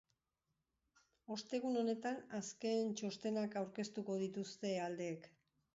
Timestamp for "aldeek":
4.89-5.33